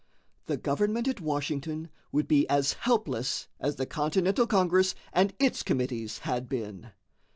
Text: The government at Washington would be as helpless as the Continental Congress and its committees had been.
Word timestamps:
The 0.47 0.57
government 0.57 1.07
at 1.07 1.21
Washington 1.21 1.87
would 2.11 2.27
be 2.27 2.49
as 2.49 2.73
helpless 2.73 3.47
as 3.59 3.75
the 3.75 3.85
Continental 3.85 4.47
Congress 4.47 4.95
and 5.13 5.31
its 5.37 5.61
committees 5.61 6.17
had 6.25 6.49
been. 6.49 6.89